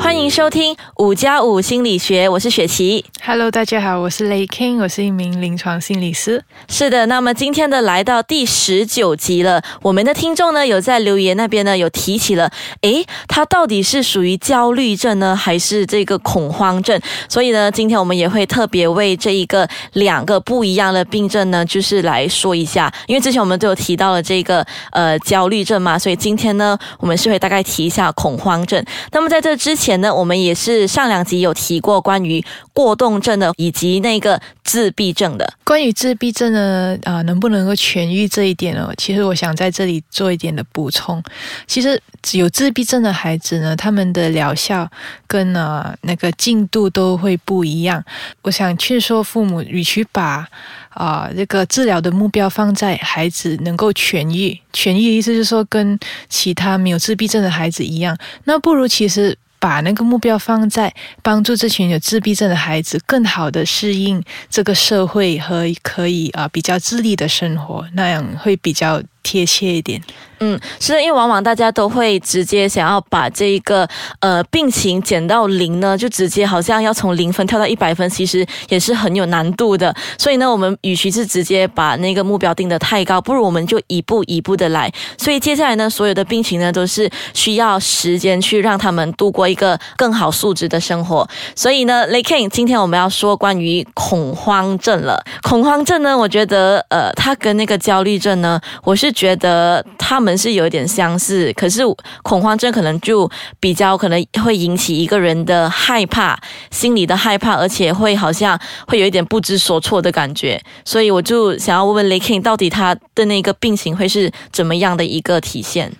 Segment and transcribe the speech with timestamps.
[0.00, 3.04] 欢迎收听五加五心理学，我是雪琪。
[3.22, 6.42] Hello，大家好，我是雷 King，我是一名临床心理师。
[6.68, 12.50] 是的，那么今天的来到第十九集了，我们的听众呢有在留言那边呢有提起了，
[12.80, 16.98] 诶，他到底是属于焦虑症呢，还是这个恐慌症？
[17.28, 28.82] 所以呢，今天我们也会特别为这一个两个不一样的病症呢，就是来说一下，因为之前我们都有提到了这个呃焦虑症嘛，所以今天呢，我们是会大概提一下恐慌症。
[29.12, 35.52] 那么在这之前前呢，我们也是上两集有提过关于过动症的，以及那个自闭症的。
[35.64, 38.92] 关于自闭症呢，啊、能不能够痊愈这一点呢？
[38.96, 41.20] 其实我想在这里做一点的补充。
[41.66, 42.00] 其实
[42.32, 44.88] 有自闭症的孩子呢，他们的疗效
[45.26, 48.04] 跟呃那个进度都会不一样。
[48.42, 50.46] 我想劝说父母，与其把
[50.90, 59.36] 啊、这个治疗的目标放在孩子能够痊愈，痊愈的意思就是说跟其他没有自闭症的孩子一样，那不如其实。
[59.60, 70.00] 把那个目标放在帮助这群有自闭症的孩子更好的适应这个社会和可以啊、比较自立的生活，那样会比较贴切一点。
[70.42, 73.86] 嗯，是因为往往大家都会直接想要把这一个
[74.20, 79.94] 呃病情减到零呢，就直接好像要从零分跳到一百分，其实也是很有难度的。
[80.16, 84.90] 所以呢，我们与其是直接把那个目标定得太高，不如我们就一步一步的来。
[85.18, 91.28] 所以接下来呢，所有的病情呢都是需要时间去让他们度过一个更好素质的生活。
[91.54, 95.22] 所以呢雷 King，今天我们要说关于恐慌症了。
[95.42, 101.82] 恐慌症呢，我觉得呃，它跟那个焦虑症呢，我是觉得他们是有一点相似，可是
[102.22, 106.38] 恐慌症可能就比较可能会引起一个人的害怕，
[106.70, 110.60] 心里的害怕，而且会好像会有一点不知所措的感觉。
[110.84, 115.92] 所以我就想要问问雷 King，到底他的那个病情会是怎么样的一个体现？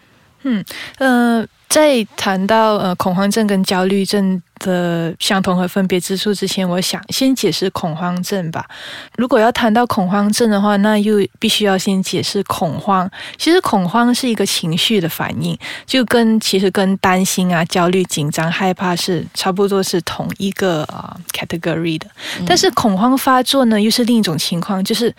[0.43, 0.65] 嗯
[0.99, 8.65] 呃，在谈到呃恐慌症跟焦虑症的相同和分别之处之前，我想先解释恐慌症吧。
[9.17, 13.11] 如果要谈到恐慌症的话，那又必须要先解释恐慌。
[13.37, 22.07] 其实恐慌是一个情绪的反应，就跟其实跟担心啊、焦虑、紧张、害怕是差不多是同一个啊、呃 category 的。
[22.47, 25.13] 但是恐慌发作呢，又是另一种情况，就是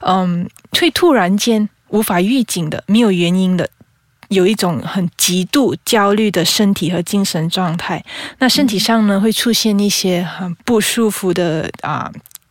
[0.00, 3.68] 嗯，会突然间无法预警的、没有原因的。
[4.28, 8.04] 有一种很极度焦虑的身体和精神状态，
[8.38, 12.10] 那身体上呢会出现一些很不舒服的啊、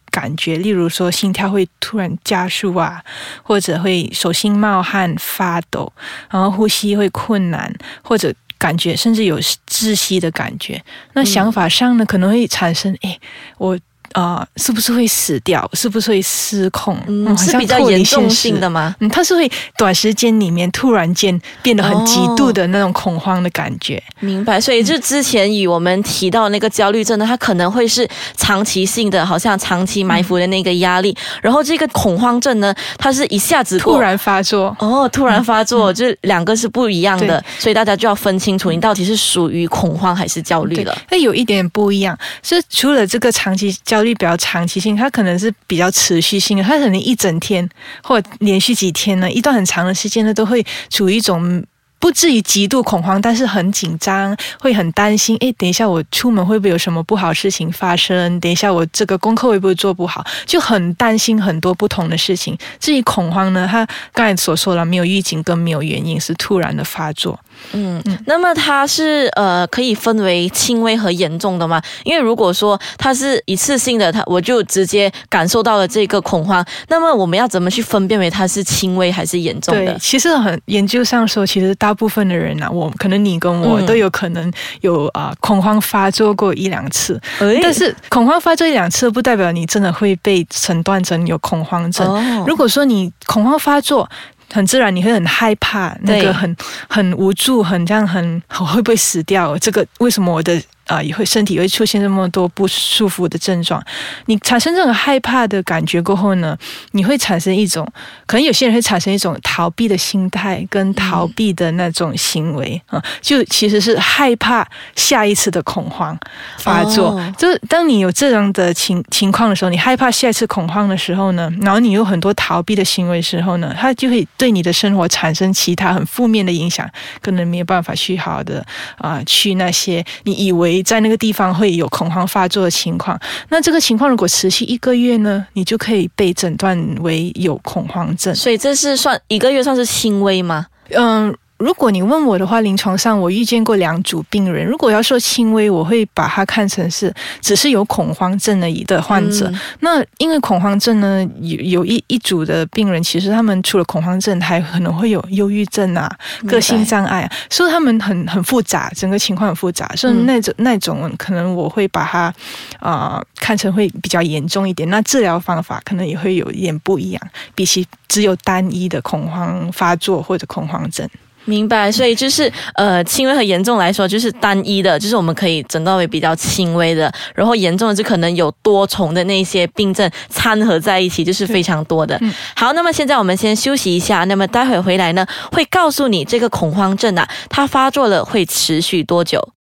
[0.10, 3.04] 感觉，例如说心跳会突然加速啊，
[3.44, 5.92] 或者会手心冒汗、发抖，
[6.30, 10.82] 然后呼吸会困难，或者感觉甚至有窒息的感觉。
[11.14, 13.20] 那想法上呢可能会产生，哎，
[13.58, 13.78] 我。
[14.14, 15.70] 啊、是不是会死掉？
[15.74, 16.98] 是不是会失控？
[17.08, 18.96] 嗯，是比较严重性的吗？
[19.00, 24.02] 嗯，它是会短时间里面突然间变得很极度的那种恐慌的感觉。
[24.20, 28.08] 明白，所以就之前与我们提到那个焦虑症呢，它可能会是
[28.38, 31.16] 长期性的，好像长期埋伏的那个压力。
[31.42, 40.98] 然后这个恐慌症呢，它是一下子突然发作，哦，突然发作，就两个是不一样的，所以大家就要分清楚，你到底是属于恐慌还是焦虑了。
[41.10, 47.68] 那有一点不一样，是除了这个长期焦焦虑比较长期性，它可能是比较持续性的，它可能一整天
[48.04, 51.64] 或连续几天呢，一段很长的时间呢，都会处于一种。
[51.98, 55.36] 不至于极度恐慌，但是很紧张，会很担心。
[55.38, 58.40] 诶，等一下我出门会不会有什么不好事情发生？
[58.40, 60.24] 等一下我这个功课会不会做不好？
[60.46, 62.56] 就很担心很多不同的事情。
[62.80, 67.40] 至于恐慌呢，它刚才所说了，没有预警跟没有原因，是突然的发作。
[67.74, 71.82] 嗯，那么它是呃可以分为轻微和严重的吗？
[72.04, 79.98] 因为如果说它是一次性的，它我就直接感受到了这个恐慌，那么我们要怎么去分辨为它是轻微还是严重对的，？
[80.00, 84.52] 其实很研究上说，其实大部分的人啊，我可能你跟我嗯都有可能
[84.82, 92.08] 有啊、恐慌发作过一两次，诶但是恐慌发作一两次不代表你真的会被诊断成有恐慌症。
[92.08, 94.08] 哦如果说你恐慌发作，
[94.56, 96.56] 很自然你会很害怕，那个很
[96.88, 99.58] 很无助，很这样很我 会不会死掉？
[99.58, 103.84] 这个为什么我的啊、也会身体会出现这么多不舒服的症状？
[104.28, 106.58] 你产生这种害怕的感觉过后呢，
[106.92, 107.88] 你会产生一种，
[108.26, 116.18] 可能有些人会产生一种逃避的心态跟逃避的那种行为啊、就其实是害怕下一次的恐慌
[116.60, 117.10] 发作。
[117.10, 126.90] 哦就是当你有这样的情情况的时候，你害怕下一次恐慌的时候呢，然后你有很多逃避的行为的时候呢，它就会对你的生活产生其他很负面的影响，
[127.22, 128.66] 可能没有办法去好好的
[128.98, 133.20] 啊、去那些你以为为在那个地方会有恐慌发作的情况。
[133.50, 138.34] 那这个情况如果持续一个月呢，你就可以被诊断为有恐慌症。
[138.36, 140.68] 所以这是算一个月算是轻微吗？
[140.90, 141.36] 嗯。
[141.66, 144.64] 如果你问我的话，临床上我遇见过两组病人。
[144.64, 149.52] 如果要说轻微，我会把它看成是只是有恐慌症而已的患者。
[149.80, 156.08] 那因为恐慌症呢，有有一一组的病人，其实他们除了恐慌症，还可能会有忧郁症啊、
[156.46, 159.92] 个性障碍，所以他们很很复杂，整个情况很复杂。
[159.96, 162.32] 所以那种那种可能我会把它
[162.80, 164.88] 啊看成会比较严重一点。
[164.92, 167.22] 那治疗方法可能也会有一点不一样，
[167.56, 171.10] 比起只有单一的恐慌发作或者恐慌症。
[171.46, 182.20] 明白，所以就是呃，轻微和严重来说，就是单一的，就是我们可以诊断为比较轻微的，然后严重的就可能有多重的那些病症掺合在一起，就是非常多的。
[182.56, 189.55] 好，那么现在我们先休息一下，那么待会回来呢，会告诉你这个恐慌症啊，它发作了会持续多久。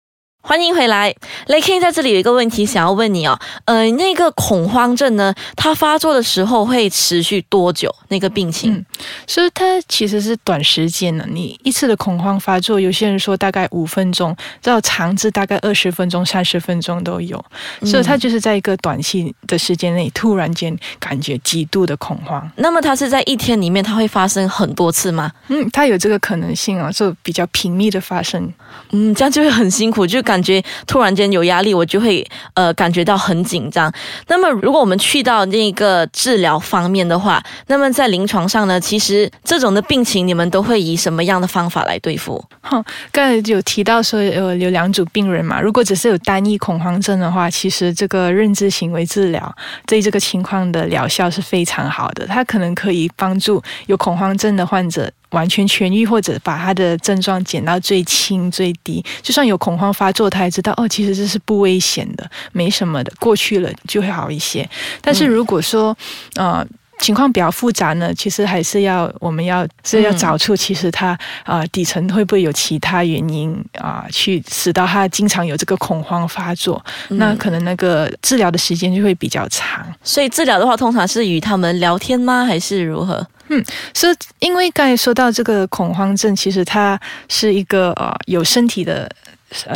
[0.43, 1.13] 欢迎回来
[1.47, 7.93] ，Laking 在这里有一个问题想要问你哦，呃，那个恐慌症呢，它发作的时候会持续多久？
[8.07, 8.73] 那个病情？
[8.73, 8.85] 嗯，
[9.27, 17.43] 所以它其实是短时间的，你一次的恐慌发作，有些人说大概五分钟，到长至大概二十分钟、三十分钟都有，
[17.85, 22.51] 所以它就是在一个短期的时间内突然间感觉极度的恐慌。
[22.55, 25.31] 那么它是在一天里面，它会发生很多次吗？
[25.49, 28.51] 嗯，它有这个可能性啊，就比较频密的发生。
[28.89, 30.19] 嗯，这样就会很辛苦，就。
[30.31, 33.91] 感觉突然间有压力，我就会呃感觉到很紧张。
[34.27, 42.41] 那么，如果我们去到那个治疗方面的话，那么在临床上呢，其实这种的病情，你们都会以什么样的方法来对付？
[42.61, 42.81] 哈，
[43.11, 45.59] 刚才有提到说，呃，有两组病人嘛。
[45.59, 49.53] 如果只是有单一恐慌症的话，其实这个认知行为治疗
[49.85, 55.11] 对这个情况的疗效是非常好的，它可能可以帮助有恐慌症的患者。
[55.31, 64.67] 完全痊愈，或者把他的症状减到最轻最低，就算有恐慌发作，他也知道哦，其实这是不危险的，没什么的，过去了就会好一些。
[65.01, 65.95] 但是如果说，
[66.35, 66.65] 呃，
[67.01, 79.85] 情况比较复杂呢，其实还是要我们要是要找出，其实他啊底层会不会有其他原因啊，去使到他经常有这个恐慌发作，那可能那个治疗的时间就会比较长。
[80.03, 83.27] 所以治疗的话，通常是与他们聊天吗，还是如何？
[83.49, 83.61] 嗯，
[83.93, 89.11] 是因为刚才说到这个恐慌症，其实它是一个呃有身体的。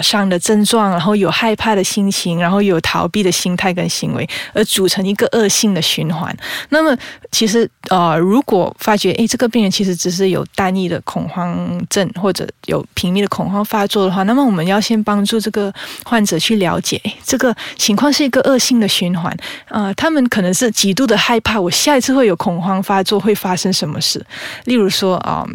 [0.01, 6.35] 上的症状，然后有害怕的心情，然后有逃避的心态跟行为，而组成一个恶性的循环。
[6.69, 6.97] 那么，
[7.31, 15.73] 其实呃，如果发觉诶，这个病人其实只是有单一的恐慌症，或者有频密的恐慌发作的话，那么我们要先帮助这个
[16.05, 19.35] 患者去了解，这个情况是一个恶性的循环。
[19.67, 24.25] 呃，他们可能是极度的害怕，我下一次会有恐慌发作会发生什么事？
[24.63, 25.45] 例如说啊。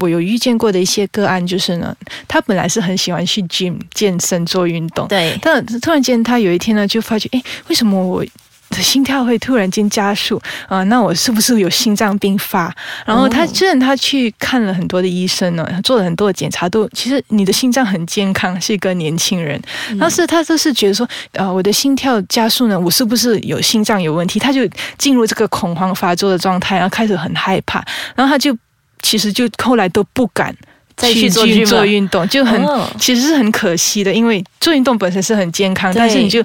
[0.00, 1.94] 我有遇见过的一些个案，就是呢，
[2.26, 8.24] 他本来是很喜欢去 gym 健身做运动，对，但突然间他有一天呢，就发觉，哎，为什么我
[8.70, 10.38] 的心跳会突然间加速
[10.68, 10.82] 啊？
[10.84, 12.70] 那我是不是有心脏病发？
[13.06, 19.58] 然后他虽然他去看了很多的医生呢，做了很多的检查，都其实你的心脏很健康，是一个年轻人，
[19.98, 24.38] 但是他就是觉得说，呃，我的心跳加速呢，我是不是有心脏有问题？
[24.38, 24.68] 他就
[24.98, 27.82] 进入这个恐慌发作的状态，然后开始很害怕，
[28.14, 28.54] 然后他就。
[29.02, 30.54] 其实就后来都不敢
[30.96, 32.60] 再去做做运动，就很
[32.98, 36.42] 其实是很可惜的，因为做运动本身是很健康，但是你就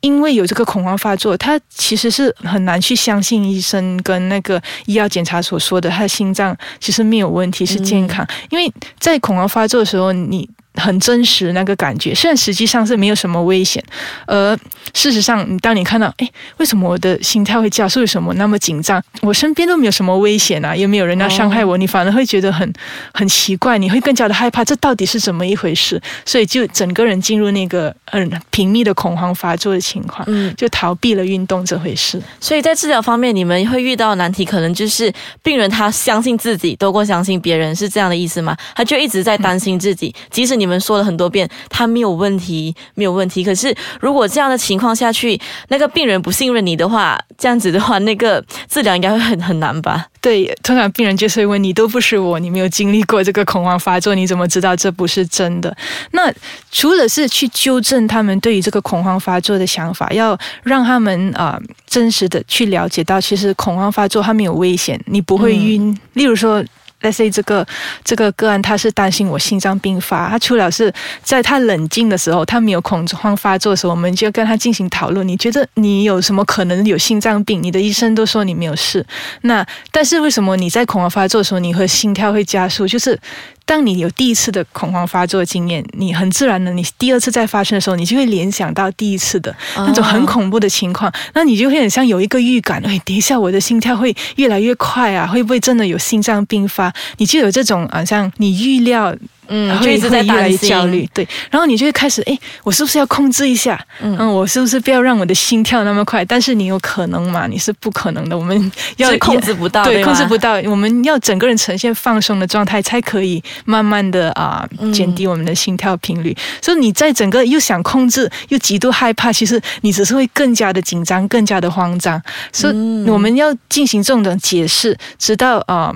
[0.00, 8.26] 因为有这个恐慌发作，他其实是很难去相信医生跟那个医药检查所说的，他的心脏其实没有问题，是健康。
[8.50, 10.48] 因为在恐慌发作的时候，你。
[10.74, 13.82] 很真实那个感觉，虽然实际上是没有什么危险，
[14.26, 14.58] 而
[14.92, 18.00] 事实上，当你看到，哎，为什么我的心跳会加速？
[18.00, 19.02] 为什么那么紧张？
[19.22, 22.70] 我身边都没有什么危险啊，也没有人要伤害我，你反而会觉得很
[23.12, 26.00] 很奇怪，你会更加的害怕，这到底是怎么一回事？
[26.24, 32.20] 所以就整个人进入那个嗯频密的恐慌发作的情况，嗯，就逃避了运动这回事。
[32.40, 35.12] 所以在治疗方面，你们会遇到难题，可能就是
[35.42, 38.56] 病人他相信自己多过相信别人，是这样的意思吗？
[38.74, 40.63] 他就一直在担心自己，即使你。
[40.64, 43.44] 你们说了很多遍，他没有问题，没有问题。
[43.44, 50.06] 可是如果这样的情况下去，那个病人不信任你的话，这样子的话，那个治疗应该会很很难吧？
[50.22, 55.76] 对，通常病人就是会问你，都不是我，你没有经历过这个恐慌发作，你怎么知道这不是真的？
[56.12, 56.32] 那
[56.72, 65.94] 除了是去纠正他们对于这个恐慌发作的想法，要让他们啊真实的去了解到，其实恐慌发作它没有危险，你不会晕。
[66.14, 66.64] 例如说。
[67.04, 67.66] 但是这个
[68.02, 70.30] 这个个案，他是担心我心脏病发。
[70.30, 70.90] 他除了是
[71.22, 75.28] 在他冷静的时候，他没有恐慌发作的时候，我们就跟他进行讨论。
[75.28, 77.62] 你觉得你有什么可能有心脏病？
[77.62, 79.04] 你的医生都说你没有事。
[79.42, 82.88] 那但是为什么你在恐慌发作的时候，你会心跳会加速？
[82.88, 83.20] 就是
[83.66, 96.92] 当你有第一次的恐慌发作经验，你很自然的，你第二次再发生的时候，你就会联想到第一次的那种很恐怖的情况，那你就会很像有一个预感，哎，等一下我的心跳会越来越快啊，会不会真的有心脏病发？
[97.16, 99.14] 你就有这种好像你预料。
[99.48, 103.78] 嗯，会一直在越来越焦虑，对，然后你就会开始，哎，我是不是要控制一下？
[104.00, 106.24] 嗯，我是不是不要让我的心跳那么快？
[106.24, 107.46] 但是你有可能嘛？
[107.46, 116.36] 你是不可能的，我们要控制不到，对，控制不到，我们要整个人呈现放松的状态，才可以慢慢的啊减低我们的心跳频率。
[116.62, 122.20] 所以你在整个又想控制又极度害怕，其实你只是会更加的紧张，更加的慌张。
[122.52, 122.74] 所以
[123.08, 125.94] 我们要进行这种解释，直到啊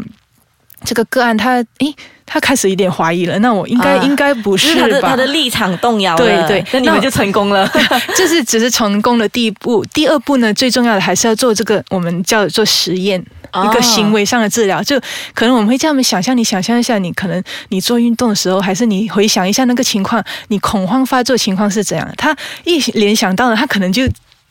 [0.84, 1.94] 这个个案他诶。
[2.30, 4.82] 他开始有点怀疑了，那我应该应该不是吧？
[4.82, 7.66] 他的他的立场动摇了，对对，那你们就成功了。
[8.14, 13.18] 这是只是成功的第一步，第二步呢，最重要的还是要做这个我们叫做实验，
[13.64, 14.82] 一个行为上的治疗。
[14.82, 15.00] 就
[15.32, 22.06] 可能我们会这样想象，你想象一下，你可能你做运动的时候，还是你回想一下那个情况，你恐慌发作情况是怎样？
[22.18, 24.06] 他一联想到了，他可能就。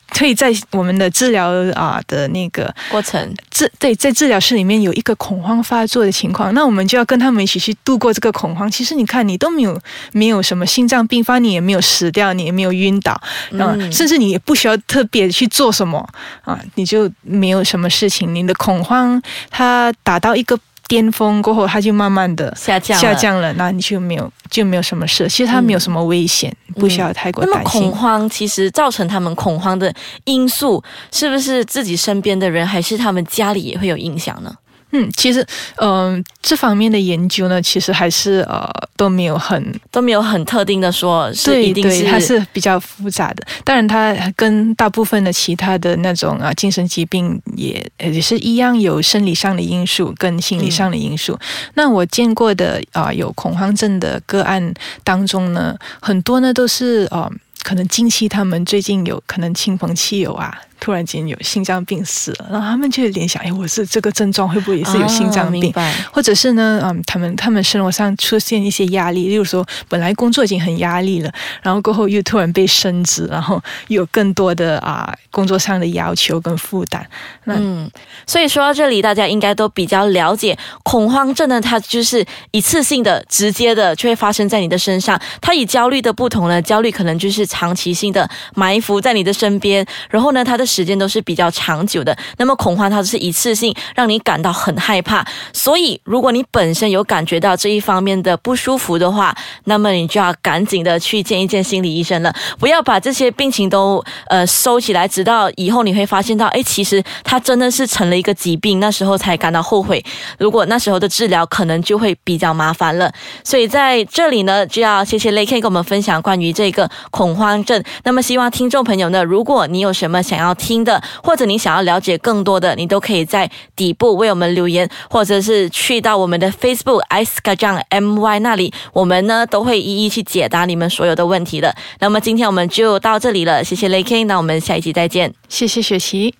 [0.09, 8.69] 可以在我们的治疗啊的那个过程治对在治疗室里面有一个恐慌发作的情况，那我们就要跟他们一起去度过这个恐慌。
[8.69, 9.79] 其实你看，你都没有
[10.11, 13.11] 没有什么心脏病发，你也没有死掉，你也没有晕倒
[13.59, 16.07] 啊，甚至你也不需要特别去做什么
[16.43, 18.33] 啊，你就没有什么事情。
[18.33, 20.57] 你的恐慌它达到一个。
[20.87, 25.27] 巅峰过后，它就慢慢的下降下降了，那你就没有就没有什么事。
[25.27, 27.81] 其实它没有什么危险，不需要太过担心。
[27.81, 34.53] 那么恐慌，其实造成他们恐慌的因素，是不是自己身边的人，还是他们家里也会有影响呢？
[34.91, 43.45] 嗯，其实，嗯，这方面的研究呢，其实还是呃都没有很都没有很特定的说，是一定是还是比较复杂的。
[43.65, 51.37] 当然，它跟大部分的其他的那种啊精神疾病也也是一样，有生理上的因素跟心理上的因素。
[51.73, 57.29] 那我见过的啊有恐慌症的个案当中呢，很多呢都是啊，
[57.63, 60.57] 可能近期他们最近有可能亲朋戚友啊。
[60.79, 65.73] 突然间有心脏病死了，然后他们就联想：哎，我是这个症状，会不会也是有心脏病？
[66.13, 66.79] 或者是呢？
[66.83, 71.31] 嗯，他们他们生活上出现一些压力，例如说，本来工作已经很压力了，
[71.63, 77.03] 然后过后又突然被升职，然后有更多的啊工作上的要求跟负担。
[77.45, 77.89] 那嗯，
[78.27, 85.19] 所以说到这里，大家应该都比较了解恐慌症呢，它就是一次性的、直接的就会发生在你的身上。
[85.41, 90.66] 它与焦虑的不同呢，焦虑可能就是长期性的埋伏在你的身边，然后呢，它的。
[90.67, 99.33] 时间都是比较长久的，那么恐慌它是一次性让你感到很害怕，所以如果你本身有感觉到这一方面的不舒服的话，
[99.63, 110.03] 那么你就要赶紧的去见一见心理医生了，不要把这些病情都呃收起来，直到以后你会发现到，哎，其实它真的是成了一个疾病，那时候才感到后悔。
[110.37, 113.09] 如果那时候的治疗可能就会比较麻烦了。
[113.43, 117.81] 所以在这里呢，就要谢谢雷 K 跟我们分享关于这个恐慌症。
[118.03, 120.56] 那么希望听众朋友呢，如果你有什么想要。
[120.57, 131.75] 听的，或者你想要了解更多的，你都可以在底部为我们留言，或者是去到我们的 Facebook Ice k a j a n g My 那里，我们呢都会一一去解答你们所有的问题的。
[131.99, 136.33] 那么今天我们就到这里了，谢谢 l a k i n 那我们下一期再见，谢谢雪琪。